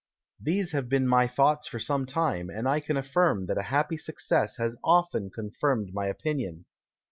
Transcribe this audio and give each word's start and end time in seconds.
These 0.41 0.71
have 0.71 0.89
been 0.89 1.05
my 1.07 1.27
Thoughts 1.27 1.67
for 1.67 1.77
some 1.77 2.07
Time, 2.07 2.49
and 2.49 2.67
I 2.67 2.79
can 2.79 2.97
affirm 2.97 3.45
that 3.45 3.59
a 3.59 3.69
happy 3.69 3.97
Success 3.97 4.57
has 4.57 4.75
often 4.83 5.29
confirm'd 5.29 5.93
my 5.93 6.07
Opinion. 6.07 6.65